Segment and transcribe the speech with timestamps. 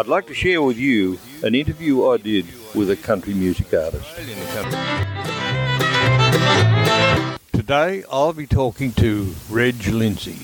[0.00, 4.08] I'd like to share with you an interview I did with a country music artist.
[7.52, 10.38] Today I'll be talking to Reg Lindsay.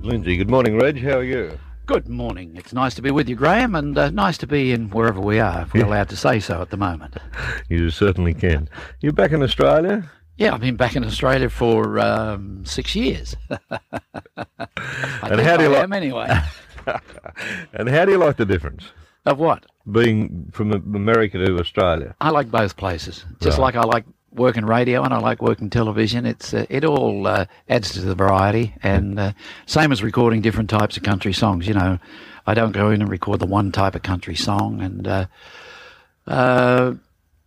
[0.00, 1.02] Lindsay, good morning, Reg.
[1.02, 1.58] How are you?
[1.86, 2.52] Good morning.
[2.54, 5.40] It's nice to be with you, Graham, and uh, nice to be in wherever we
[5.40, 7.16] are, if we're allowed to say so at the moment.
[7.68, 8.68] You certainly can.
[9.00, 10.08] You're back in Australia?
[10.36, 13.36] Yeah, I've been back in Australia for um, six years.
[13.50, 13.78] I
[15.22, 16.28] And how do you I like- am anyway.
[17.74, 18.84] And how do you like the difference
[19.26, 19.64] of what?
[19.90, 22.14] being from America to Australia?
[22.20, 23.24] I like both places.
[23.40, 23.64] Just Right.
[23.64, 26.26] like I like working radio and I like working television.
[26.26, 29.32] It's uh, it all uh, adds to the variety, and uh,
[29.66, 31.66] same as recording different types of country songs.
[31.66, 31.98] You know,
[32.46, 35.26] I don't go in and record the one type of country song, and uh,
[36.26, 36.94] uh,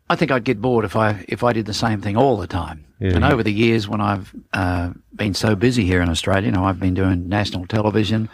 [0.09, 2.47] I think I'd get bored if I if I did the same thing all the
[2.47, 2.85] time.
[2.99, 6.47] Yeah, and you- over the years, when I've uh, been so busy here in Australia,
[6.47, 8.27] you know, I've been doing national television,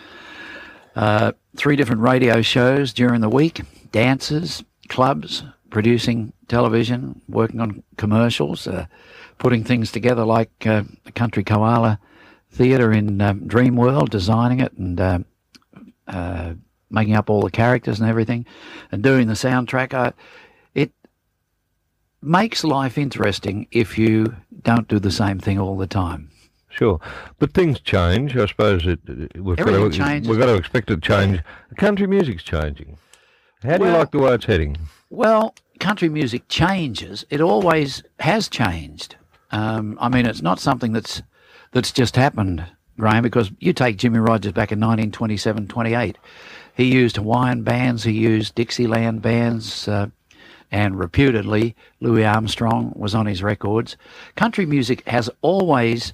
[1.00, 3.62] uh, three different radio shows during the week,
[3.94, 8.86] dances, clubs, producing television, working on commercials, uh,
[9.38, 12.02] putting things together like uh, the Country Koala
[12.52, 15.20] Theatre in um, Dreamworld, designing it and uh,
[16.06, 16.56] uh,
[16.90, 18.46] making up all the characters and everything,
[18.92, 19.94] and doing the soundtrack.
[19.94, 20.12] I,
[20.76, 20.92] it
[22.22, 26.30] makes life interesting if you don't do the same thing all the time.
[26.70, 27.00] Sure,
[27.40, 28.38] but things change.
[28.38, 29.00] I suppose it,
[29.36, 30.30] we've got to, changes.
[30.30, 31.42] We've got to expect it to change.
[31.78, 32.98] Country music's changing.
[33.64, 34.78] How do you like the way it's heading?
[35.10, 37.26] Well, country music changes.
[37.30, 39.16] It always has changed.
[39.52, 41.24] Um, I mean, it's not something that's
[41.72, 42.64] that's just happened,
[42.98, 43.24] Graham.
[43.24, 46.18] Because you take Jimmie Rodgers back in 1927, 28.
[46.76, 48.04] He used Hawaiian bands.
[48.04, 49.88] He used Dixieland bands.
[49.88, 50.08] Uh,
[50.72, 53.98] and reputedly, Louis Armstrong was on his records.
[54.36, 56.14] Country music has always,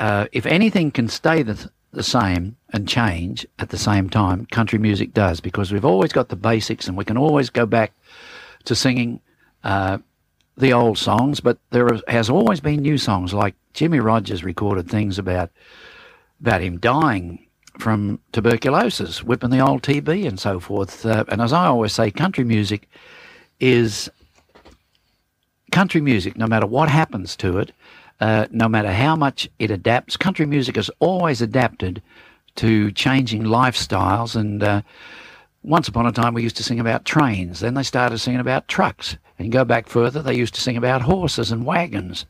[0.00, 4.78] uh, if anything can stay the, the same and change at the same time, country
[4.78, 7.92] music does because we've always got the basics and we can always go back
[8.64, 9.20] to singing
[9.62, 9.98] uh,
[10.56, 13.34] the old songs, but there has always been new songs.
[13.34, 15.50] Like Jimmie Rodgers recorded things about
[16.40, 17.46] about him dying
[17.78, 21.04] from tuberculosis, whipping the old TB and so forth.
[21.04, 22.88] Uh, and as I always say, country music
[23.58, 24.10] is
[25.70, 26.36] country music.
[26.36, 27.72] No matter what happens to it,
[28.20, 32.02] uh, no matter how much it adapts, country music has always adapted
[32.56, 34.62] to changing lifestyles and.
[34.62, 34.82] Uh,
[35.62, 37.60] once upon a time, we used to sing about trains.
[37.60, 39.16] Then they started singing about trucks.
[39.38, 42.26] And go back further, they used to sing about horses and wagons.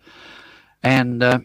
[0.83, 1.41] And, uh,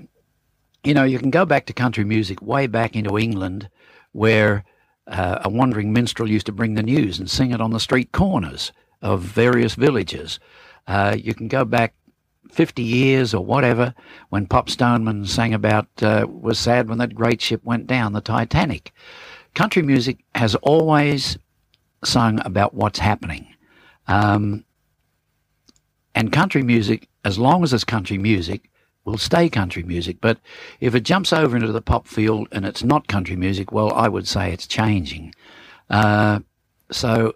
[0.83, 3.69] you know, you can go back to country music way back into England,
[4.13, 4.63] where
[5.07, 8.11] uh, a wandering minstrel used to bring the news and sing it on the street
[8.11, 10.39] corners of various villages.
[10.87, 11.93] Uh, you can go back
[12.51, 13.93] 50 years or whatever
[14.29, 18.21] when Pop Stoneman sang about, uh, was sad when that great ship went down, the
[18.21, 18.91] Titanic.
[19.53, 21.37] Country music has always
[22.03, 23.47] sung about what's happening.
[24.07, 24.63] Um,
[26.13, 28.69] and country music, as long as it's country music,
[29.03, 30.17] will stay country music.
[30.21, 30.39] But
[30.79, 34.07] if it jumps over into the pop field and it's not country music, well, I
[34.07, 35.33] would say it's changing.
[35.89, 36.39] Uh,
[36.91, 37.35] so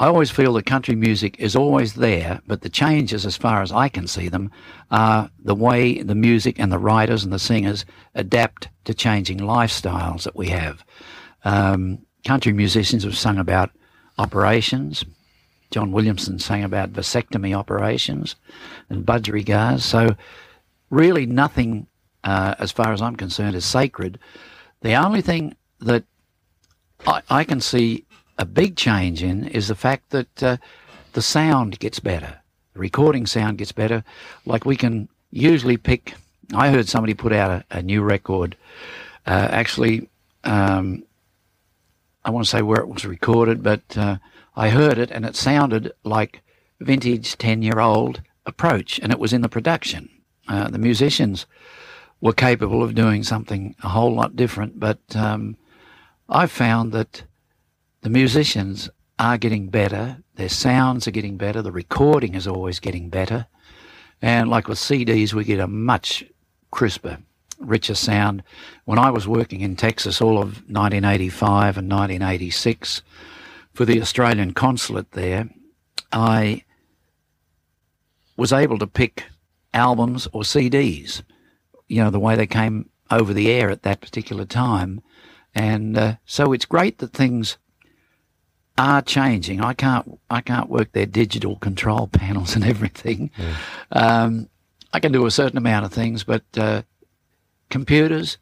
[0.00, 3.70] I always feel that country music is always there, but the changes, as far as
[3.70, 4.50] I can see them,
[4.90, 7.84] are the way the music and the writers and the singers
[8.14, 10.82] adapt to changing lifestyles that we have.
[11.44, 13.72] Um, country musicians have sung about
[14.16, 15.04] operations.
[15.70, 18.36] John Williamson sang about vasectomy operations
[18.88, 19.82] and budgerigars.
[19.82, 20.16] So,
[20.88, 21.88] really, nothing,
[22.24, 24.18] uh, as far as I'm concerned, is sacred.
[24.80, 26.04] The only thing that
[27.06, 28.06] I, I can see
[28.40, 30.56] a big change in is the fact that uh,
[31.12, 32.40] the sound gets better.
[32.72, 34.02] The recording sound gets better.
[34.46, 36.14] Like we can usually pick.
[36.54, 38.56] I heard somebody put out a, a new record.
[39.26, 40.08] Uh, actually,
[40.44, 41.04] um,
[42.24, 44.16] I want to say where it was recorded, but uh,
[44.56, 46.40] I heard it and it sounded like
[46.80, 50.08] vintage 10 year old approach, and it was in the production.
[50.48, 51.44] Uh, the musicians
[52.22, 55.58] were capable of doing something a whole lot different, but um,
[56.26, 57.24] I've found that
[58.02, 58.88] the musicians
[59.18, 63.46] are getting better, their sounds are getting better, the recording is always getting better.
[64.22, 66.24] And like with CDs, we get a much
[66.70, 67.18] crisper,
[67.58, 68.42] richer sound.
[68.84, 73.02] When I was working in Texas all of 1985 and 1986
[73.74, 75.50] for the Australian consulate there,
[76.12, 76.64] I
[78.36, 79.24] was able to pick
[79.74, 81.22] albums or CDs,
[81.88, 85.02] you know, the way they came over the air at that particular time.
[85.54, 87.58] And uh, so it's great that things
[88.80, 89.60] are changing.
[89.60, 93.30] I can't I can't work their digital control panels and everything.
[93.92, 94.48] Um,
[94.92, 96.82] I can do a certain amount of things, but uh,
[97.68, 98.38] computers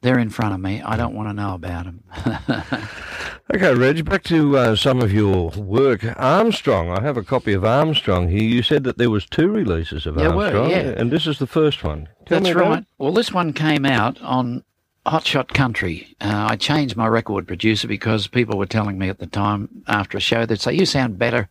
[0.00, 0.80] they're in front of me.
[0.80, 2.04] I don't want to know about them.
[3.54, 6.04] okay, Reg, back to uh, some of your work.
[6.16, 8.42] Armstrong, I have a copy of Armstrong here.
[8.42, 10.94] You said that there was two releases of There were, Armstrong, yeah.
[10.96, 12.08] and this is the first one.
[12.26, 12.78] Tell That's right.
[12.78, 12.84] it.
[12.98, 14.62] Well, this one came out on
[15.08, 16.14] Hot Shot Country.
[16.20, 20.18] Uh, I changed my record producer because people were telling me at the time after
[20.18, 21.48] a show, they'd say, You sound better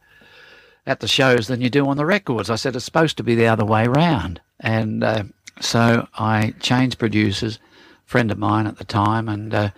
[0.86, 2.50] at the shows than you do on the records.
[2.50, 4.42] I said, It's supposed to be the other way round.
[4.60, 5.24] And uh,
[5.60, 7.58] so I changed producers,
[8.06, 9.70] friend of mine at the time, and uh,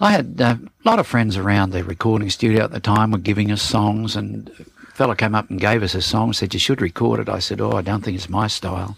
[0.00, 3.18] I had uh, a lot of friends around the recording studio at the time were
[3.18, 6.60] giving us songs, and a fella came up and gave us a song, said, You
[6.60, 7.28] should record it.
[7.28, 8.96] I said, Oh, I don't think it's my style.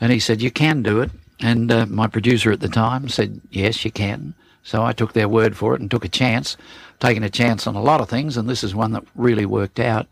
[0.00, 1.10] And he said, You can do it.
[1.40, 4.34] And uh, my producer at the time said, Yes, you can.
[4.62, 6.56] So I took their word for it and took a chance,
[6.98, 9.78] taking a chance on a lot of things, and this is one that really worked
[9.78, 10.06] out.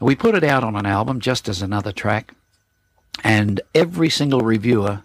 [0.00, 2.32] We put it out on an album just as another track,
[3.24, 5.02] and every single reviewer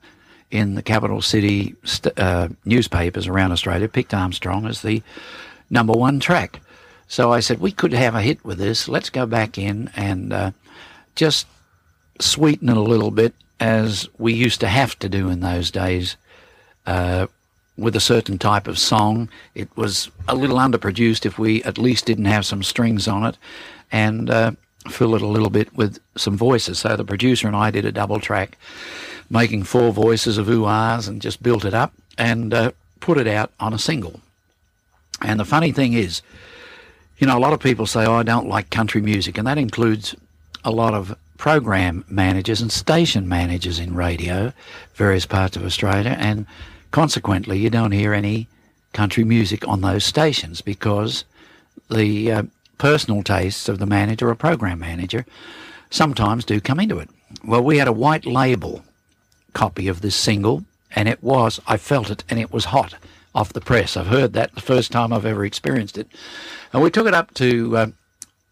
[0.52, 5.01] in the capital city st- uh, newspapers around Australia picked Armstrong as the
[5.69, 6.62] number one track.
[7.08, 8.88] So I said, we could have a hit with this.
[8.88, 10.51] Let's go back in and uh,
[11.16, 11.48] just
[12.19, 16.18] sweeten it a little bit as we used to have to do in those days
[16.86, 17.28] uh,
[17.78, 19.30] with a certain type of song.
[19.54, 23.38] It was a little underproduced if we at least didn't have some strings on it
[23.92, 24.52] and uh,
[24.90, 26.80] fill it a little bit with some voices.
[26.80, 28.57] So the producer and I did a double track,
[29.30, 33.51] making four voices of ooh-ahs and just built it up and uh, put it out
[33.60, 34.19] on a single.
[35.22, 36.22] And the funny thing is,
[37.18, 39.58] you know, a lot of people say, oh, I don't like country music, and that
[39.58, 40.16] includes
[40.66, 44.54] a lot of program managers and station managers in radio,
[44.94, 46.46] various parts of Australia, and
[46.92, 48.48] consequently, you don't hear any
[48.94, 51.26] country music on those stations because
[51.90, 52.44] the uh,
[52.78, 55.26] personal tastes of the manager or program manager
[55.90, 57.10] sometimes do come into it.
[57.44, 58.84] Well, we had a white label
[59.54, 60.64] copy of this single,
[60.96, 62.96] and it was, I felt it, and it was hot
[63.34, 63.98] off the press.
[63.98, 66.08] I've heard that the first time I've ever experienced it.
[66.72, 67.88] And we took it up to uh,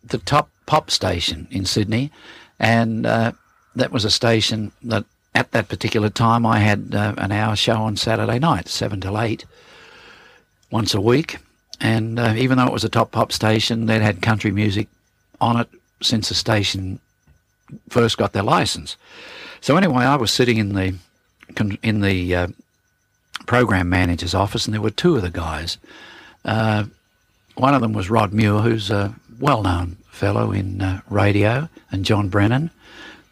[0.03, 2.11] the top pop station in Sydney,
[2.59, 3.31] and uh,
[3.75, 5.05] that was a station that
[5.35, 9.19] at that particular time I had uh, an hour show on Saturday night, 7 till
[9.19, 9.45] 8,
[10.71, 11.37] once a week.
[11.79, 14.87] And uh, even though it was a top pop station, they'd had country music
[15.41, 15.67] on it
[16.01, 16.99] since the station
[17.89, 18.95] first got their license.
[19.61, 20.95] So anyway, I was sitting in the
[21.83, 22.47] in the uh,
[23.45, 25.77] program manager's office, and there were two of the guys.
[26.45, 26.85] Uh,
[27.55, 32.29] one of them was Rod Muir, who's a well-known fellow in uh, radio, and John
[32.29, 32.69] Brennan,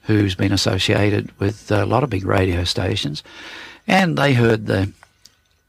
[0.03, 3.23] who's been associated with a lot of big radio stations.
[3.87, 4.91] And they heard the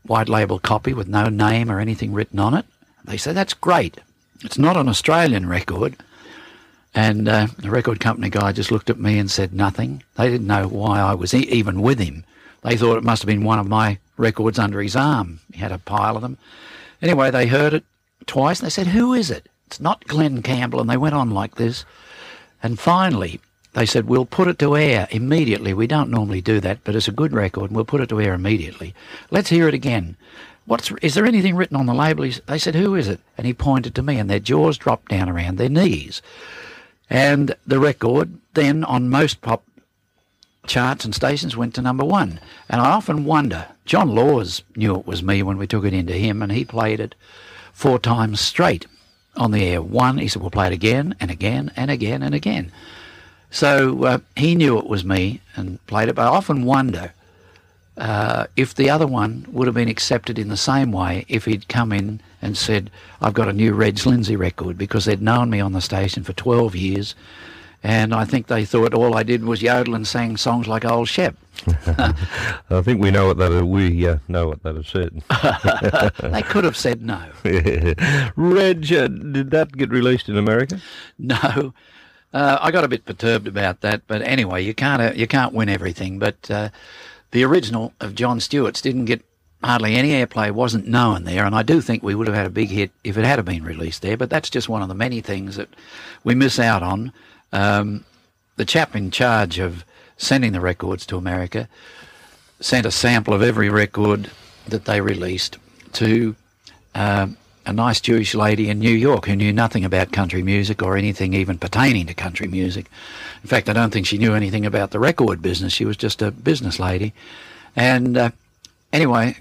[0.04, 2.64] white label copy with no name or anything written on it.
[3.04, 3.98] They said, That's great.
[4.42, 5.96] It's not an Australian record.
[6.94, 10.02] And uh, the record company guy just looked at me and said nothing.
[10.16, 12.24] They didn't know why I was e- even with him.
[12.62, 15.40] They thought it must have been one of my records under his arm.
[15.52, 16.36] He had a pile of them.
[17.00, 17.84] Anyway, they heard it
[18.26, 19.48] twice and they said, Who is it?
[19.72, 20.82] It's not Glen Campbell.
[20.82, 21.86] And they went on like this.
[22.62, 23.40] And finally,
[23.72, 25.72] they said, We'll put it to air immediately.
[25.72, 28.20] We don't normally do that, but it's a good record and we'll put it to
[28.20, 28.94] air immediately.
[29.30, 30.18] Let's hear it again.
[30.66, 32.24] What's, is there anything written on the label?
[32.24, 33.20] He They said, Who is it?
[33.38, 36.20] And he pointed to me, and their jaws dropped down around their knees.
[37.08, 39.64] And the record then on most pop
[40.66, 42.40] charts and stations went to number one.
[42.68, 46.12] And I often wonder, John Laws knew it was me when we took it into
[46.12, 47.14] him, and he played it
[47.72, 48.86] four times straight
[49.36, 49.82] on the air.
[49.82, 52.72] One, he said, we'll play it again and again and again and again.
[53.50, 57.12] So uh, he knew it was me and played it, but I often wonder
[57.96, 61.68] uh, if the other one would have been accepted in the same way if he'd
[61.68, 65.60] come in and said, I've got a new Reg Lindsay record, because they'd known me
[65.60, 67.14] on the station for 12 years.
[67.84, 71.08] And I think they thought all I did was yodel and sang songs like Old
[71.08, 71.36] Shep.
[71.86, 75.22] I think we know what that we uh, know what that has said.
[76.32, 77.22] They could have said no.
[78.36, 80.80] Reg, uh, did that get released in America?
[81.18, 81.72] No,
[82.32, 84.02] uh, I got a bit perturbed about that.
[84.06, 86.18] But anyway, you can't uh, you can't win everything.
[86.18, 86.70] But uh,
[87.32, 89.24] the original of John Stewart's didn't get
[89.62, 90.50] hardly any airplay.
[90.50, 93.16] wasn't known there, and I do think we would have had a big hit if
[93.16, 94.16] it had been released there.
[94.16, 95.68] But that's just one of the many things that
[96.24, 97.12] we miss out on.
[97.52, 98.04] Um,
[98.56, 99.84] the chap in charge of
[100.16, 101.68] sending the records to America
[102.60, 104.30] sent a sample of every record
[104.68, 105.58] that they released
[105.92, 106.36] to
[106.94, 110.96] um, a nice Jewish lady in New York who knew nothing about country music or
[110.96, 112.86] anything even pertaining to country music.
[113.42, 115.72] In fact, I don't think she knew anything about the record business.
[115.72, 117.12] She was just a business lady.
[117.76, 118.30] And uh,
[118.92, 119.36] anyway,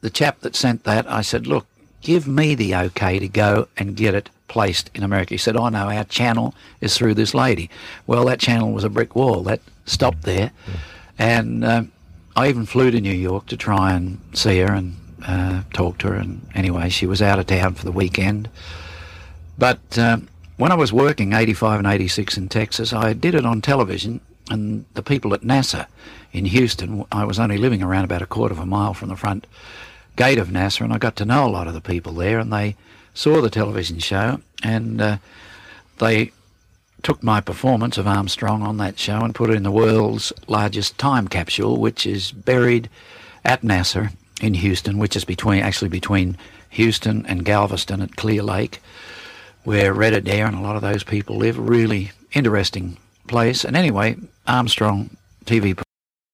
[0.00, 1.66] the chap that sent that, I said, look,
[2.00, 5.32] give me the okay to go and get it placed in America.
[5.32, 7.70] He said, I know our channel is through this lady.
[8.06, 9.42] Well, that channel was a brick wall.
[9.42, 10.52] That stopped there.
[11.18, 11.84] And uh,
[12.36, 14.94] I even flew to New York to try and see her and
[15.26, 16.16] uh, talk to her.
[16.16, 18.50] And anyway, she was out of town for the weekend.
[19.56, 20.28] But um,
[20.58, 24.20] when I was working 85 and 86 in Texas, I did it on television.
[24.50, 25.86] And the people at NASA
[26.30, 29.16] in Houston, I was only living around about a quarter of a mile from the
[29.16, 29.46] front
[30.16, 32.38] gate of NASA, and I got to know a lot of the people there.
[32.38, 32.76] And they
[33.14, 35.16] saw the television show, and uh,
[35.98, 36.32] they
[37.02, 40.98] took my performance of Armstrong on that show and put it in the world's largest
[40.98, 42.88] time capsule, which is buried
[43.44, 46.36] at NASA in Houston, which is between actually between
[46.70, 48.80] Houston and Galveston at Clear Lake,
[49.64, 51.58] where Red Adair and a lot of those people live.
[51.58, 53.64] Really interesting place.
[53.64, 54.16] And anyway,
[54.46, 55.76] Armstrong TV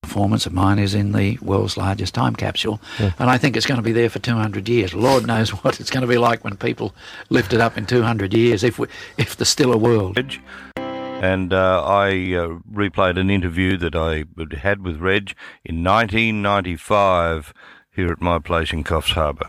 [0.09, 3.13] performance of mine is in the world's largest time capsule, yeah.
[3.19, 4.95] and I think it's going to be there for 200 years.
[4.95, 6.95] Lord knows what it's going to be like when people
[7.29, 8.89] lift it up in 200 years, if we,
[9.19, 10.19] if there's still a world.
[10.77, 14.25] And uh, I uh, replayed an interview that I
[14.57, 15.35] had with Reg
[15.65, 17.53] in 1995
[17.95, 19.49] here at my place in Coffs Harbour.